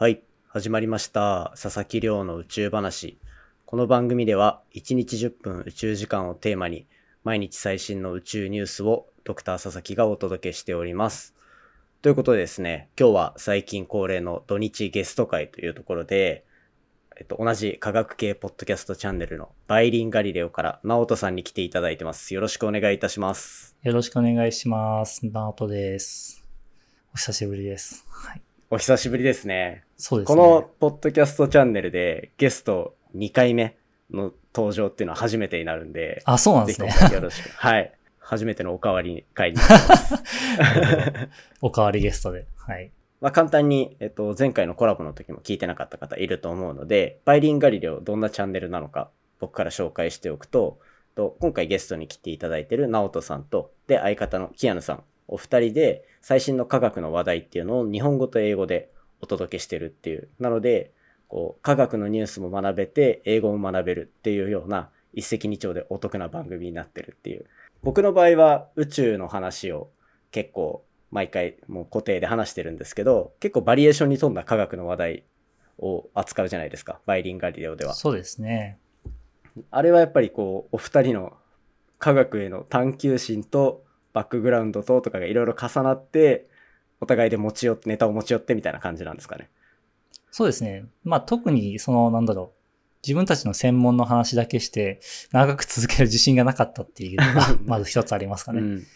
[0.00, 1.52] はい、始まりました。
[1.60, 3.18] 佐々木亮の宇宙話。
[3.66, 6.86] この番組では、1日10分宇宙時間をテーマに、
[7.22, 11.34] 毎日最新の宇宙ニュースをドクター佐々木がお届けしております。
[12.00, 16.46] ということでですね、今日は最近恒例の土日ゲスト会というところで、
[17.18, 22.32] えっと、同じ科学系ポッドキャストチャンネルのバイリンガリレオから直人さんに来ていただいてます。
[22.32, 23.76] よろしくお願いいたします。
[23.82, 25.26] よろしくお願いします。
[25.26, 26.42] ナートです。
[27.12, 28.06] お久しぶりです。
[28.08, 28.49] はい。
[28.72, 29.82] お久しぶりですね。
[29.96, 30.36] そうですね。
[30.36, 33.76] このポッドキャストチャンネルでゲスト2回目
[34.12, 37.50] の登場っていうのは初めてになるんで、あ、そうなんですねよろしく。
[37.50, 37.92] はい。
[38.20, 40.14] 初めてのおかわり会になります。
[41.60, 42.46] おかわりゲストで。
[42.58, 42.92] はい。
[43.20, 49.10] まあ簡単に、えっと、前回のコラボの時も聞いてなかった方いると思うので、バイリンガリレオどんなチャンネルなのか
[49.40, 50.78] 僕から紹介しておくと、
[51.16, 58.90] と今回ゲストに来ていただいている直人さんと、で、相方のキアヌさん、お二人で最新の科学の話題っていうのを日本語と英語で
[59.20, 60.28] お届けしてるっていう。
[60.38, 60.92] なので、
[61.28, 67.46] こう、科学のニュースも学べて、英語も学べるっていうような、一石二鳥でお得な番組になってるっていう。
[67.82, 69.90] 僕の場合は宇宙の話を
[70.30, 75.24] 結構毎回もう固定で話してるんですけど、結構バリエーションに富んだ科学の話題
[75.78, 77.00] を扱うじゃないですか。
[77.06, 77.94] バイリンガリレオでは。
[77.94, 78.78] そうですね。
[79.70, 81.36] あれはやっぱりこう、お二人の
[81.98, 86.48] 科学への探求心とバックグラウンドととかがいろいろ重なって、
[87.00, 89.50] お互いで持ち寄って、ネタを持ち寄ってみたいな感じなんですかね。
[90.30, 90.84] そうですね。
[91.04, 92.60] まあ特にその、なんだろう。
[93.02, 95.00] 自分たちの専門の話だけして、
[95.32, 98.60] 長く続ける自信がなかったっていうのが、 まず一つありますかね。
[98.60, 98.86] うん。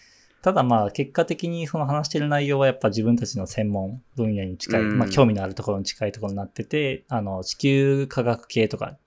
[0.43, 8.99] ただまあ結果的にその話してる内容はやっぱ自分たちの専門分野に近い、うんまあ興味のあるところに近いところになってて、あの地球科学系とか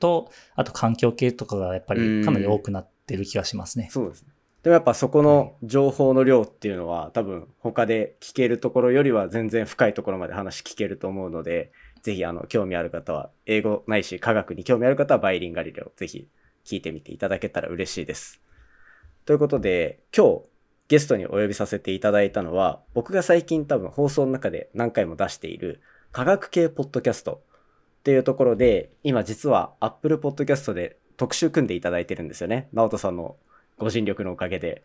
[0.00, 3.88] と、あと環境系とかがやっぱりかなり多くなってる気がしますね。
[3.92, 4.30] そうですね。
[4.62, 11.72] でもやっぱそこの情報の量っていうのは多分他で聞けるところよりは全然深いところまで話聞けると思うので、
[12.02, 16.28] ぜひあの興味ある方は、英語ないし科学に興味ある方はバイリンガリレオぜひ
[16.64, 18.40] 聞いてみていただけたら嬉しいです。
[19.24, 20.42] ということで、今日
[20.88, 25.80] ゲストにお呼びさせていただいたのは、僕が最近多分放送の中で何回も出している
[26.12, 27.42] 科学系ポッドキャスト
[28.00, 32.68] っていうところで、今実は Apple Podcast で特集組んでいただいてるんですよね。
[32.72, 33.36] 直人さんの
[33.80, 34.82] ご尽力のおかげで。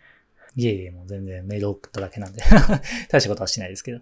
[0.56, 2.41] いえいえ、もう全然メール送っただけなんで、
[3.11, 4.00] 大したことはしないですけど。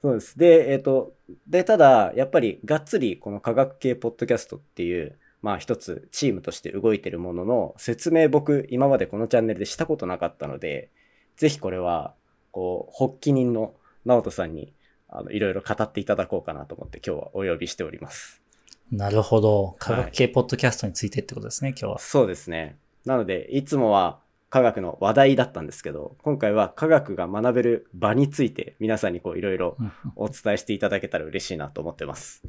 [0.00, 0.38] そうです。
[0.38, 1.14] で、えっ、と、
[1.46, 10.90] で、ただ、やっぱりがっつりこの科学系ポッドキャストっていう、まあ一つチームとして動いてるものの説明僕今までこのチャンネルでしたことなかったので、
[11.36, 12.14] ぜひこれは、
[12.50, 13.74] こう、発起人の
[14.04, 14.72] 直人さんに、
[15.08, 18.42] あの、いろいろ語っていただこうかなと思って今日はお呼びしております。
[18.90, 19.76] なるほど。
[19.78, 21.98] 科学系ポッドキャストについてってことですね、今日は。
[21.98, 22.76] そうですね。
[23.04, 24.20] なので、いつもは
[24.50, 32.42] 科学の話題だったんですけど、今回は科学が学べる場について皆さんにこういろいろうんお伝えしていただけたら嬉しいなと思ってます。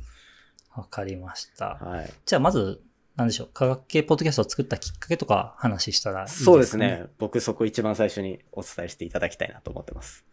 [0.76, 1.78] わかりました。
[1.82, 2.14] はい。
[2.26, 2.82] じゃあまず、
[3.16, 3.50] なんでしょう。
[3.54, 7.06] 科学系ポッドキャストを作ったきっかけとか話したらいいですか、そうですね。
[7.18, 10.26] 僕そこ一番最初にお伝えしていただきたいなと思ってます。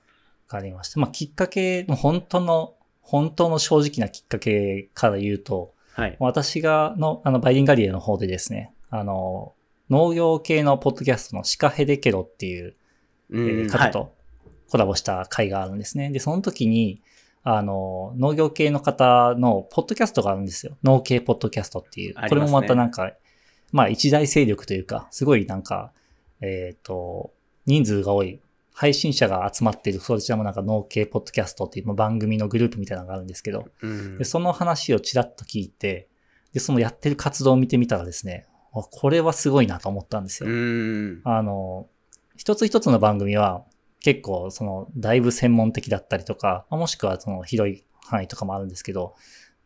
[0.49, 1.00] わかりました。
[1.00, 6.16] まあ、きっかけ、もう本当の、本当の正直なきっかけから言うと、はい。
[6.19, 9.55] 私がの、あの、バイリンガリエの方でですね、あの、
[9.92, 12.75] 農業系のポッドキャストのシカヘデケロっていう、
[13.30, 14.14] えうんー方と
[14.70, 16.10] コラボした回があるんですね。
[16.10, 17.03] で、その時に、
[17.42, 20.78] あの、農業系の方のポッドキャストがあるんですよ。
[20.82, 22.19] 農系ポッドキャストっていう。
[22.19, 23.12] ねこれもまたなんか、
[23.70, 25.92] まあ一大勢力というか、すごいなんか、
[26.41, 27.31] えっ、と、
[27.66, 28.41] 人数が多い、
[28.72, 36.08] 配信者が集まっている、そちらもなんか農系ポッドキャストっていうまあ番組のグループみたいなのがあるんですけど、うんでその話をちらっと聞いて、
[36.54, 40.55] で、そのやってる活動を見てみたらですね、あこれはすごいなと思ったんですうよ。
[40.55, 41.21] ん。
[41.25, 41.88] あの、
[42.37, 43.65] 一つ一つの番組は
[44.00, 49.15] 結構そのだいぶ専門的だったりとか、まあもしくはその広い範囲とかもあるんですけど、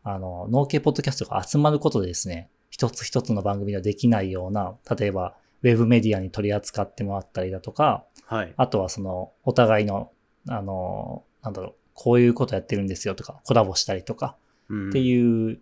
[0.03, 8.53] あの、農系ポッドキャストが集まることでですね、一つ一つの番組ではできないような、例えばウェブメディアに取り扱ってもらったりだとか、はい。
[8.57, 10.11] あとはそのお互いの、
[10.49, 14.35] あの、なんだろう、こういうことやってるんですよとか、コラボしたりとか、
[14.71, 15.59] っっていう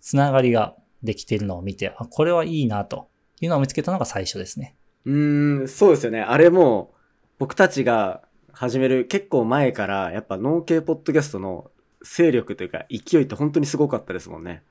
[0.00, 0.74] つながりが
[1.06, 3.08] できているのを見て、あ、これはいいなと
[3.40, 4.76] いうのを見つけたのが最初ですね。
[5.06, 6.20] うーん、そうですよね。
[6.20, 6.92] あれも、
[7.38, 8.22] 僕たちが
[8.52, 11.70] 始める結構前から、やっぱ農系ポッドキャストの
[12.02, 14.62] 勢力というか勢いって本当にすごかったですもんね。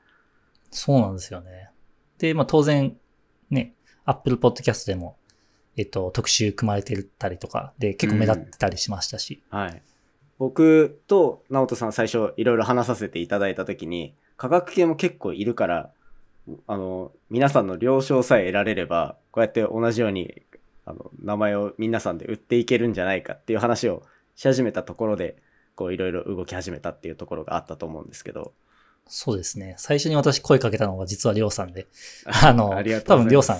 [0.71, 1.69] そうなんですよね。
[2.17, 2.97] で、まあ当然、
[3.49, 5.17] ね、Apple Podcast でも、
[5.77, 9.81] えっと、特集組まれてたりとかで結構目立ってたりしましたし、はい。
[10.37, 15.91] 僕と直人さん最初いろいろ話させていただいたときに、科学系も結構いるから、
[16.67, 20.43] あの、皆さんの了承さえ得られれば、こうやって同じように、
[20.85, 24.03] あの、名前を皆さんで売っていけるんじゃないかっていう話を
[24.35, 25.37] し始めたところで、
[25.75, 28.53] こういろいろ動き始めたっていうところがあったと思うんですけど。
[29.07, 29.75] そうですね。
[29.77, 31.87] 最初に私声かけたのが実はりょうさんで。
[32.25, 33.57] あの、あ多分りょうさん、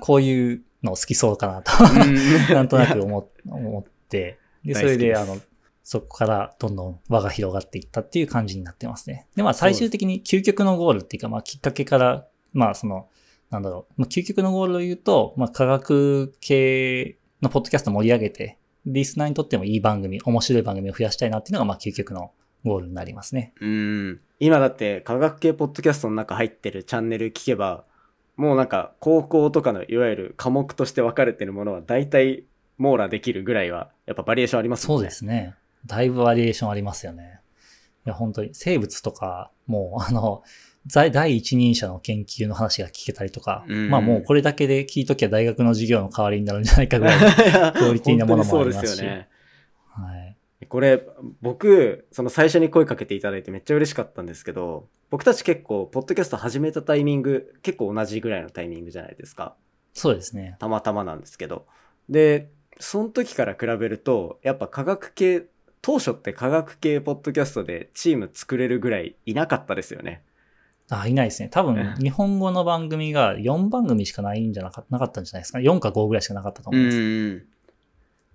[0.00, 1.72] こういうの好きそうかなと、
[2.54, 5.38] なんとなく思思って、で、大それで、あの、
[5.84, 9.26] そこからどんどん輪が広がっていったっていう感じになってますね。
[9.36, 13.08] で、まあ最終的に究極のゴールっていうか、まあきっかけから、まあその、
[13.50, 22.32] なんだろう、まあ、究極のゴールを言うと、まあ科学系のポッドキャストを盛り上げて、リスナーにとってもいい番組、面白い番組を増やしたいなっていうのが、まあ究極の
[22.64, 23.52] ゴールになりますね。
[23.60, 24.20] うん。
[24.40, 27.84] 今だって科学系ポッドキャストの中入ってるチャンネル聞けば、
[28.36, 32.44] もうなんか高校とかのいわゆる科目として分かれてるものは大体
[32.78, 35.00] 網羅できるぐらいはやっぱバリエーションありますもんね。
[35.02, 35.54] そうですね。
[35.86, 37.40] だいぶバリエーションありますよね。
[38.06, 40.42] いや、本当に生物とか、もう、あの、
[40.86, 47.18] 在第一人者の研究の話が聞けたりとか、うんまあもうこれだけで聞いときゃ大学の授業の代わりになるんじゃないかぐらい。
[47.72, 49.28] クオリティなものもありますし本当にそうですよね。
[49.88, 50.36] はい。
[50.66, 51.06] これ、
[51.40, 59.54] 僕、その最初に声かけていただいてめっちゃ嬉しかったんですけど、僕たち結構、ポッドキャスト始めたタイミング、結構同じぐらいのタイミングじゃないですか。
[59.92, 60.56] そうですね。
[60.58, 61.66] たまたまなんですけど。
[62.08, 65.44] で、その時から比べると、やっぱ科学系、
[65.84, 70.22] 当初って科学系ポッドキャストでチーム作れるぐらいいなかったですよね。
[70.88, 71.50] あ、いないですね。
[71.50, 75.68] 多分、日本語の番組が4番組しかないんじゃなかなかったんじゃないですかね。
[75.68, 76.96] 4か5ぐらいしかなかったと思います。
[76.98, 77.44] ん。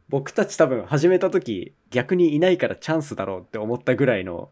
[0.09, 4.51] 僕たち多分始めた時、逆にいないからチャンスだろうって思ったぐらいの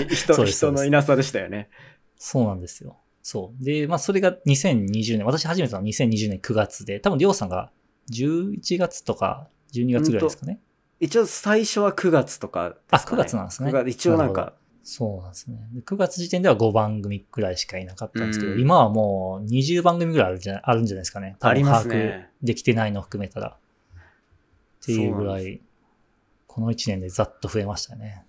[0.00, 1.68] え 人人のいなさでしたよね。
[2.16, 2.96] そうなんですよ。
[3.22, 3.62] そう。
[3.62, 7.70] で、まあそれが2020年、私始めたのは2020年9月で、多分りょうさんが
[8.10, 10.60] 11月とか12月ぐらいですかね。
[11.02, 13.22] 一応最初は9月とかですか、ね。
[13.22, 14.52] あ9月なんですね9月一応なんか、
[14.84, 15.58] そうなんですね。
[15.74, 21.36] で9月時点では5番組くらいしかいなかったんですけど、うん今はもう20番組ぐらいあるんじゃあるんじゃないですかね。
[21.40, 22.30] あります把握ね。
[22.40, 23.48] できてないのを含めたら。
[24.82, 25.60] っていうぐらい、
[26.46, 28.24] この1年でざっと増えましたね。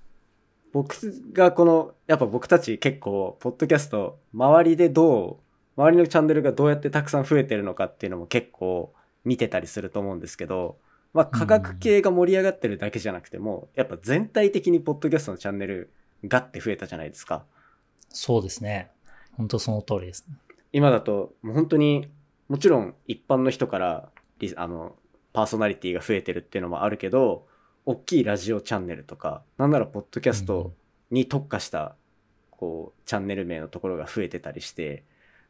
[0.71, 0.95] 僕
[1.31, 5.41] がこの、やっぱ僕たち結構、ポッドキャスト、周りでど
[5.77, 8.93] う、周りのチャンネルがどうやってたくさん増えてるのかっていうのも結構
[9.25, 10.77] 見てたりすると思うんですけど、
[11.13, 15.91] まあ科学系が盛り上がってるだけじゃなくても、やっぱ全体的にポッドキャストのチャンネル
[16.25, 17.45] ガッて増えたじゃないですか。
[18.09, 18.89] そうですね。
[19.33, 20.35] 本当その通りですね。
[20.71, 22.09] 今だと、もう本当に、
[22.49, 24.95] もちろん一般の人からリ、あの、
[25.33, 27.47] パーソナリティが増えてるっていうのもあるけど、
[27.85, 30.73] 大きいラジオチャンネルとか、なんならポッドキャスト
[31.11, 31.95] に特化した、
[32.51, 35.03] こう、チャンネル名のところが増えてたりして、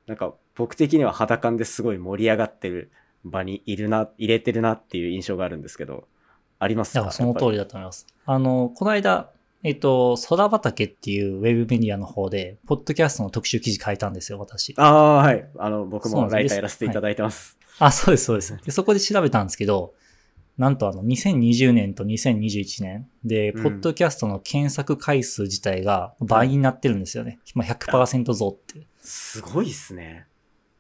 [0.08, 2.92] なんか僕的には肌感ですごい盛り上がってる
[3.24, 6.08] 場にいるな、入れてるなっていう印象があるんですけど、
[6.60, 7.00] ありますか？
[7.00, 8.08] だからその通りだと思います。
[8.26, 9.30] あの、この間、
[9.64, 14.74] えっと、空畑っていうウェブメディアの方で、ポッドキャストの特集記事書いたんですよ、私。
[14.78, 15.50] ああ、はい。
[15.58, 17.58] あの、僕もライターやらせていただいてます。
[17.80, 18.58] あ、そうです、そうです。
[18.64, 19.94] で、そこで調べたんですけど、
[20.58, 27.40] なんとあの、2020年と2021年で、うんポッドキャストの検索回数自体が倍になってるんですよね。
[27.56, 28.86] まあ、100%増って。
[29.00, 30.28] すごいっすね。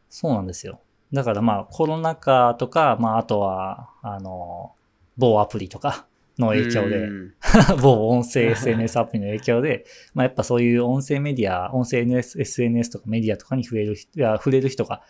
[0.09, 0.81] そうなんですよ。
[1.13, 4.73] だからまあ、コロナ禍とか、まあ、あとは、あの、
[5.17, 6.07] 某アプリとか
[6.39, 7.33] の影響で、うん
[7.81, 15.03] 某音声 SNS アプリの影響で、まあやっぱそういう音声メディア、音声 NS SNS とかメディアとかに増える人、いや触れる人が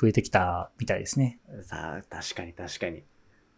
[0.00, 1.40] 増えてきたみたいですね。
[1.62, 3.02] さあ、確かに確かに。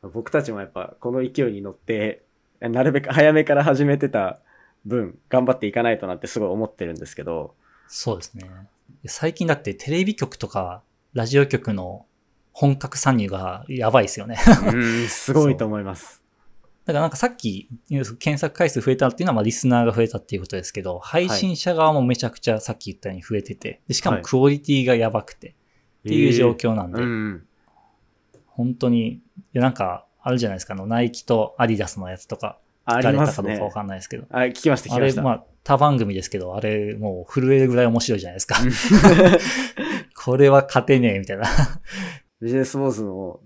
[0.00, 2.22] 僕たちもやっぱこの勢いに乗って、
[2.60, 4.40] なるべく早めから始めてた
[4.87, 7.54] 分、頑張っていかないとなってすごい思ってるんですけど、
[7.88, 8.48] そうですね。
[9.04, 10.82] 最近だってテレビ局とか
[11.14, 12.06] ラジオ局の
[12.52, 14.37] 本格参入がやばいですよね。
[14.73, 16.23] うん、すごいと思います。
[16.85, 25.52] だからなんかさっき検索回数増えたっていうのはまあリスナーが増えたっていうことですけど、配信者側もめちゃくちゃさっき言ったように増えてて、でしかもクオリティがやばくてっ
[26.09, 27.47] ていう状況なんで、うん。
[28.47, 29.21] 本当に、い
[29.52, 33.71] やなんか、あるじゃないですか、あの、ナイキとアディダスのやつとか、ありますねれたかどうかわ。
[33.71, 35.23] かんないですけど、あ、聞きました、聞あれ、きました。
[35.23, 38.57] まあ、他番組ですけど、あれ、もう震えるぐらい面白いじゃないですか。
[40.17, 41.45] これは勝てねえ、みたいな。
[42.41, 43.41] ビジネスウォーズの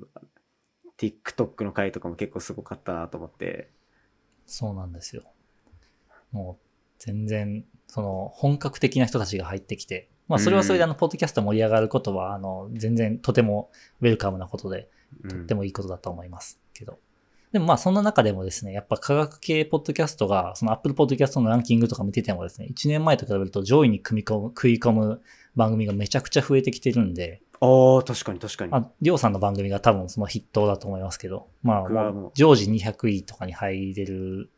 [0.99, 3.71] TikTok の回とかも結構すごかったなと思って。
[4.47, 5.23] そうなんですよ。
[6.33, 6.66] もう、
[6.99, 14.90] 全然、その、本格的な人たちが入ってきて、まあ、それはそれであの、ポッドキャスト盛り上がることは、あの、全然とてもウェルカムなことで、
[15.23, 16.99] うんとってもいいことだと思いますけど。
[17.52, 25.22] でもまあそんな中でもですね、やっぱ科学系ポッドキャストが、その Apple Podcast のランキングとか見ててもですね、1年前と比べると上位に組み込む、食い込む
[25.56, 28.72] 番組がめちゃくちゃ増えてきてるんで、ああ、確かに確かに。
[28.72, 34.50] あ、りょうさんの番組が多分その筆頭だと思いますけど、まあ常時200位とかに入れる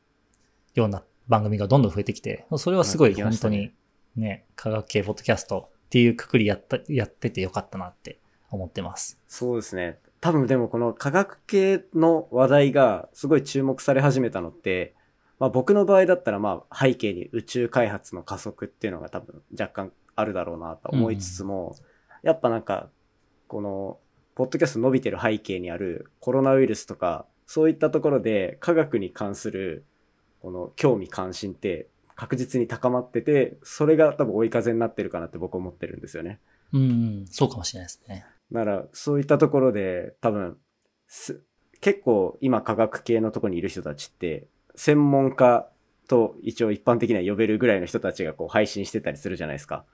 [0.75, 3.73] ような番組がどんどん増えてきて、それはすごい本当に
[4.17, 8.19] ね、科学系ポッドキャストっていうくくりやった、やっててよかったなって
[8.51, 9.19] 思ってます。
[9.29, 9.99] そうですね。
[10.21, 14.95] 多分でもこの科学系の話題がすごい注目され始めたのって、
[15.39, 21.75] まあ僕の場合だったらまあ背景に宇宙開発の加速っていうのが多分若干あるだろうなと思いつつも、
[22.23, 22.91] やっぱなんか、
[23.49, 23.99] この、
[24.35, 29.85] ポッドキャスト伸びてる背景にあるコロナウイルスとか、そういったところで科学に関する
[30.41, 36.39] この興味関心って確実に高まってて、それが多分追い風になってるかなって僕思ってるんですよね。
[36.73, 36.85] うん、う
[37.23, 38.25] ん、そうかもしれないですね。
[38.53, 40.57] だから、そういったところで多分、
[41.07, 41.43] す
[41.81, 45.69] 結構今科学系のところにいる人たちって、専門家
[46.09, 49.85] と一応一般的には呼べるぐらいの人たちがこう配信してたりするじゃないですか。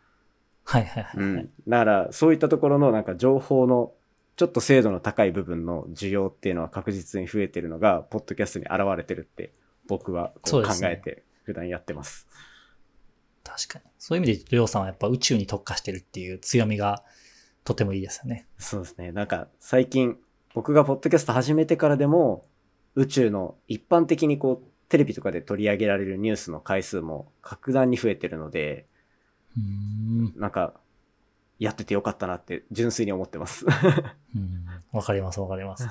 [0.64, 1.50] はいはいはい、はいうん。
[1.68, 3.92] だから、そういったところのなんか情報の
[4.36, 9.52] ちょっと精度の高い部分の需要っていうのは確実に増えてるのが、ポッドキャストに現れてるって
[9.86, 12.26] 僕はこそう考えて普段やってます。
[13.44, 13.84] 確かに。
[13.98, 17.02] そういう意味で、りょうさんはやっぱ宇宙に特化してるっていう強みが
[17.66, 18.46] とてもいいですよね。
[18.58, 19.10] そうですね。
[19.10, 20.16] なんか最近
[20.54, 22.46] 僕がポッドキャスト始めてからでも
[22.94, 28.86] 宇宙の一般的にこうテレビとかで取り上げられるニュースの回数も格段に増えてるので、
[29.56, 30.40] うーん。
[30.40, 30.74] なんか
[31.58, 33.66] やっててよかったなって純粋に思ってます。
[34.34, 35.88] うんわかりますわかります。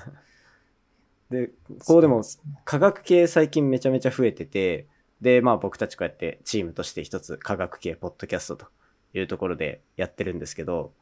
[1.30, 1.52] で、
[1.86, 2.24] こうでも
[2.64, 4.88] 科学系最近めちゃめちゃ増えてて、
[5.20, 8.68] で、まあ僕たちこうやってチームとして一つ科学系ポッドキャストと
[9.14, 10.94] いうところでやってるんですけど、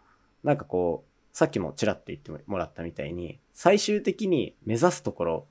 [0.44, 5.48] なんかこう、さっきもちらっと言ってもらったみたいに、最終的に目指すところ、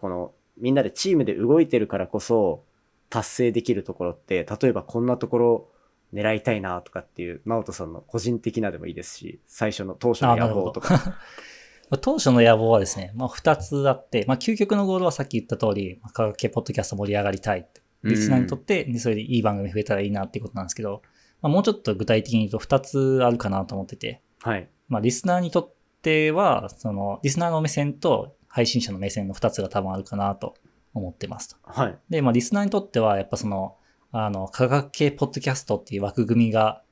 [0.00, 2.64] このみんなでチームで動いてるからこそ
[3.08, 5.68] 達成できるところって、例えばこんなところ
[6.12, 10.98] 狙いたいなとかっていう、直人さんの個人的なでもいいですし、最初の当初の野望とか。
[11.90, 17.80] まあ当初の野望はですね、まあ、二つあって、まあ、究極のゴールはさっき言った通り、まあ科学系ポッドキャスト盛り上がりたいって。
[18.04, 21.02] リスナーにとって、でそれでいい番組増えたらいいなっていうことなんですけど、
[21.40, 24.68] まあ、もうちょっと具体的に言うと二つあるかなと思ってて、はい。
[24.88, 30.54] まあ、リスナーにとっては、その、リスナーの目線と配信者の目線の二つが多分あるかなと
[30.94, 31.56] 思ってますと。
[31.64, 31.98] はい。
[32.08, 33.76] で、まあ、リスナーにとっては、やっぱその、
[34.10, 36.82] あの、科学系ポッドキャストっていう枠組みが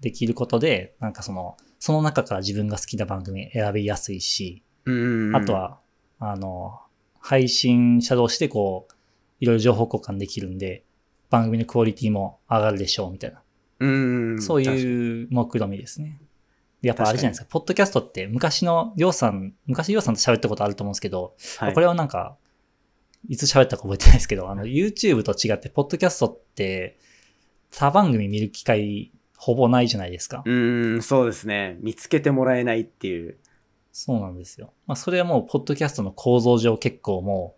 [0.00, 5.80] できることで、なんかその、その中から自分が好きな番組選びやすいし、うんあと、は、
[6.18, 6.80] あの、
[7.18, 8.94] 配信者同士でこう、
[9.40, 10.84] いろいろ情報交換できるんで、
[11.28, 13.42] 番組のクオリティも上がるでしょう、みたいな。
[13.80, 13.86] う
[14.34, 14.42] ん。
[14.42, 14.62] そうう。
[14.62, 16.20] いう目論みですね。
[16.82, 22.36] でやっぱあれじゃないですか、ポッドキャストって昔のりょうさん、昔りょうさんと喋ったことあると思うんですけど、はい、これはなんか、
[23.28, 26.98] いつ喋ったか覚えてないですけど、あの、YouTube と違って、ポッドキャストって、
[27.70, 30.42] 他番組見る機会、ほぼないじゃないですか。
[30.46, 31.76] うーん、そうですね。
[31.80, 33.36] 見つけてもらえないっていう。
[33.92, 34.72] そうなんですよ。
[34.86, 37.56] まあ、それはもう、ポッドキャストの構造上結構も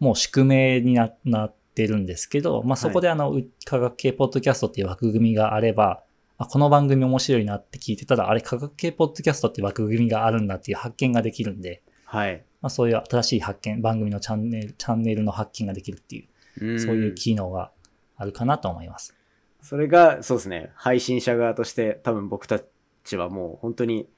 [0.00, 6.02] う、もう宿命にななってるんですけど、まあ、そこであの、う科学系ポッドキャストっていう枠組みがあれば、
[6.38, 12.44] あこの番組面白いなって聞いてたら、あれ科学系ポッドキャストっていう枠組みがあるんだっていう発見ができるんで、はい。
[12.60, 17.70] まあ、そういう新しい発見、番組のチャンネル、チャンネルの発見ができるっていう、うんそういう機能が
[18.16, 19.16] あるかなと思います。
[19.62, 20.70] それが、そうですね。
[20.74, 22.60] 配信者側として多分僕た
[23.04, 24.08] ちはもう本当に、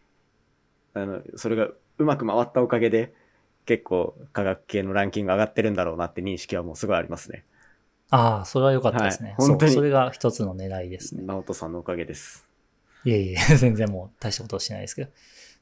[0.94, 1.68] あの、それが
[1.98, 3.14] うまく回ったおかげで、
[3.66, 7.44] 結構科学系のランキング上がってるんだろうなって認識はもうすごいありますね。
[8.10, 9.30] ああ、それは良かったですね。
[9.30, 11.24] はい本当にそれが一つの狙いですね。
[11.24, 12.46] 直人さんのおかげです。
[13.04, 15.10] いえいえ、全然もう大したことをしてないですけど。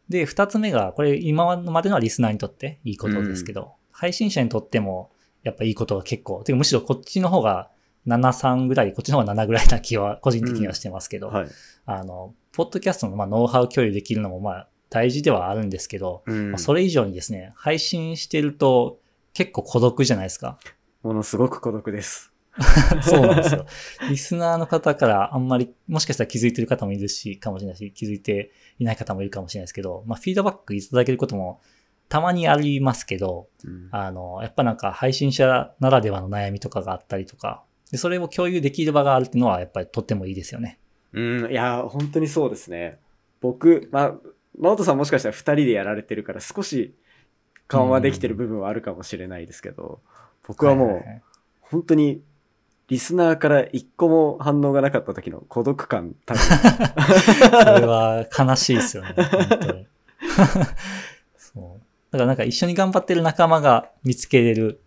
[0.09, 5.11] で、二つ目が、これ今までのはリスナーにとっていいことですけど、配信者にとっても
[5.43, 7.71] やっぱいいことが結構、てかむしろこっちの方が
[8.07, 11.49] 7、3ぐらい、こっちの方が7ぐらいな気は個人的にはしてますけど、はい。
[11.87, 16.59] あの、ポッドキャストのまあノウハウ共有できるのもまあ大事ではあるんですけど、うんまあ。
[16.59, 19.01] それ以上にですね、配信してると
[19.33, 20.59] 結構孤独じゃないですか。
[21.03, 22.31] ものすごく孤独です。
[23.01, 23.65] そうなんですよ。
[24.11, 31.63] リスナーの方からあんまり、もしかしたら気づいてる方もいるし、かもしれないし、気づいていない方もいるかもしれないですけど、まあ、フィードバックいただけることも
[32.11, 40.79] たまにありますけど、うんあの、やっぱなんか配信者ならではの悩みとかがあったりとか、でそれを共有できる場があるっていうのはやっぱりとってもいいですよね。
[41.15, 42.99] うん、いや、本当にそうですね。
[43.41, 44.15] 僕、まあ、
[44.59, 46.95] 直人さんもしかしたら二人でやられてるから少し
[47.69, 50.01] 緩和できてる部分はあるかもしれないですけど、
[50.47, 51.23] 僕はもう
[51.61, 52.23] 本当に
[52.89, 56.43] リスナーから一個も反応がなかった時の孤独感、多分。
[56.43, 59.15] それは悲しいですよね。
[59.17, 59.87] 本当に
[61.37, 61.83] そう。
[62.11, 64.83] だからなんか一緒に頑張ってる仲間が見つけれる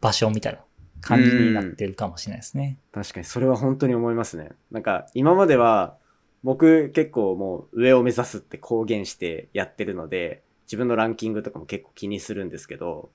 [0.00, 0.58] 場所みたいな
[1.00, 2.78] 感じになってるかもしれないですね。
[2.92, 4.50] 確かにそれは本当に思いますね。
[4.72, 5.96] なんか今までは
[6.42, 13.10] 僕結構もう上を目指すって公言してやってるので、自分のランキングとかも結構気にするんですけど、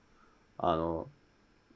[0.58, 1.08] あの、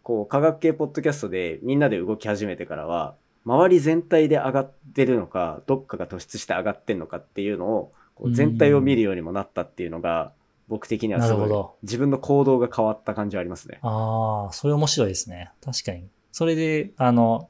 [0.02, 10.32] こう科学系ポッドキャストでみんなで動き始めてからは、周り全体で上がってるのか、どっかが突出して上がってんのかっていうのを、こう全体を見るようにもなったっていうのが、
[10.68, 13.78] 僕的にはすごい自分の行動が変わった感じはありますね。
[13.82, 15.52] ああ、それ面白いですね。
[15.64, 16.08] 確かに。
[16.32, 17.48] それで、あの、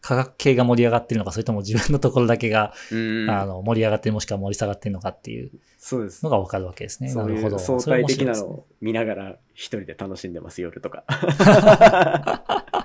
[0.00, 5.58] 科学系が盛り上がってるのか、それとも自分のところだけが、うんあの、盛り上がってる、もしくは盛り下がってるのかっていうの。
[6.30, 7.14] がわかるわけですね。
[7.14, 7.56] なるほど。
[7.56, 11.04] う相対的なのを見ながら一人で楽しんでます、夜とか。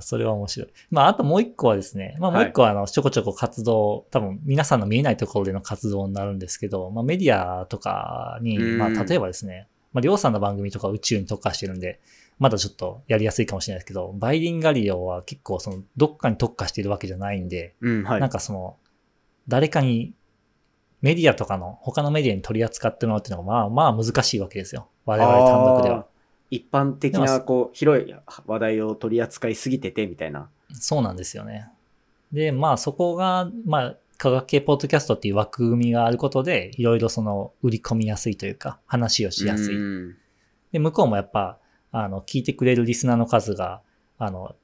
[0.00, 0.68] それは面白い。
[0.90, 12.00] まあ、あともう一個はですね、まあもう一個はあの、ちょこちょこ活動、多分皆さんの見えないところでの活動になるんですけど、まあメディアとかに、うんまあ例えばですね、まありょうさんの番組とか宇宙に特化してるんで、
[12.38, 18.20] まだちょっとやりやすいかもしれないですけど、バイリンガリオは結構その、どっかに特化しているわけじゃないんで、うん、はい。
[18.20, 18.76] なんかその、
[19.48, 20.14] 誰かに、
[21.00, 24.88] メディアとかの、他のメディアに取り扱ってもらうっていうのが、まあまあ難しいわけですよ。
[25.04, 26.06] 我々単独では。
[26.50, 28.14] 一般的でな、もこう、広い
[28.46, 30.48] 話題を取り扱いすぎてて、みたいな。
[30.72, 31.68] そうなんですよね。
[32.32, 39.76] で、まあそこが、まあ科学系ポッドキャストっていう枠組みがあることで、いろいろその売り込みやすいというか、話をしやすい。
[39.76, 40.16] うん
[40.74, 41.58] で、向こうもやっぱ、
[41.96, 43.80] あの、聞いてくれるリスナーの数が、
[44.18, 44.56] あの、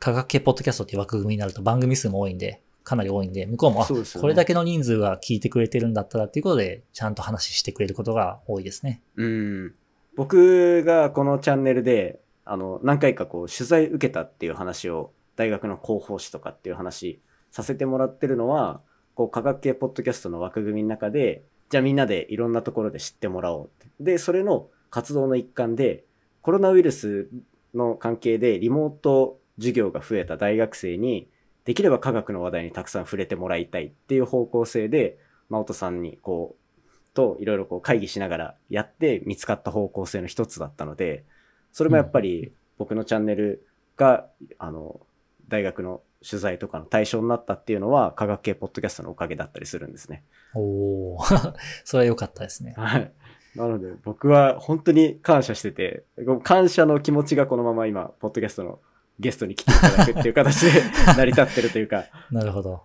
[0.00, 3.86] 科学系ポッドキャストっていう枠組みになると番組数も多いんで、かなり多いんで、向こうも、ね
[4.20, 9.00] これだけの人数が聞いてくれてるんだったらっていうことで、ちゃんと話してくれることが多いですね。
[9.14, 9.74] うん。
[10.16, 17.20] 僕がこのチャンネルで、あの、何回かこう、取材受けたっていう話を、大学の広報誌とかっていう話
[17.52, 18.80] させてもらってるのは、
[19.14, 23.86] こう、科学系ポッドキャストの枠組みの中で、じゃあみんなでいろんなところで知ってもらおうって。
[24.00, 26.04] で、それの活動の一環で、
[26.48, 27.28] コロナウイルス
[27.74, 31.28] の関係でリモート授業が増えた大学生に、
[31.66, 35.18] できれば科学の話題にたくさん触れてもらいたいっていう方向性で、
[35.50, 41.26] 直人さんにこう、といろいろこう会議しながらやって見つかった方向性の一つだったので、
[41.70, 43.66] それもやっぱり僕のチャンネル
[43.98, 44.24] が、
[44.58, 45.00] あの、
[45.48, 50.24] 大学の取材とかの対象になったっていうのは科学系ポッドキャストのおかげだったりするんですね。
[50.54, 52.72] おー それは良かったですね。
[52.74, 53.12] はい。
[53.54, 56.04] なので僕は本当に感謝してて、
[56.42, 58.78] 感謝の気持ちがこのまま今、ポッドキャストの
[59.18, 60.82] ゲストに来ていただくっていう形で
[61.16, 62.82] 成り立ってるというか、なるほど。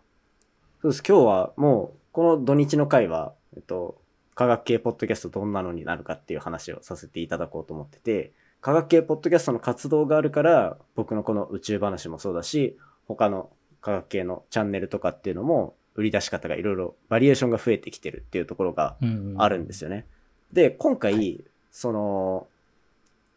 [0.81, 1.03] そうです。
[1.07, 4.01] 今日はもう、この土日の回は、えっと、
[4.35, 13.49] 科学系ポッドキャストどんなのになるかっていう話をさせていただこうと思ってて、科学系ポッドキャストの活動があるから、僕のこの宇宙話もそうだし、他の
[13.81, 20.07] 科学系のチャンネルとかっていうのも、売り出し方がいろいろバリエーションが増えてきてるっていうところがうんうんあるんですよね。
[20.53, 22.47] で、今回、その、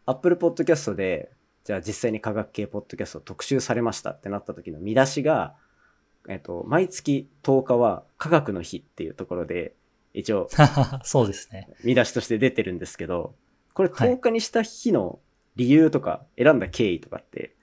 [0.05, 1.31] Apple Podcast で、
[1.63, 5.55] じゃあ実際に科学系ポッドキャスト特集されましたってなった時の見出しが、
[6.29, 9.73] えっと、毎月10日は科学の日っていうところで、
[10.13, 10.47] 一応
[11.03, 11.69] そうですね。
[11.83, 13.33] 見出しとして出てるんですけど、
[13.73, 15.19] これはい10日にした日の
[15.55, 17.55] 理由とか選んだ経緯とかって